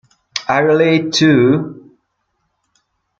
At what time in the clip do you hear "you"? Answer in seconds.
0.71-0.75